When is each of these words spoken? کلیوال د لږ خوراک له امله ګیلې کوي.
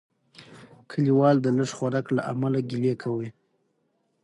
کلیوال 0.89 1.35
د 1.41 1.47
لږ 1.57 1.69
خوراک 1.77 2.05
له 2.17 2.21
امله 2.31 2.59
ګیلې 2.69 2.93
کوي. 3.01 3.29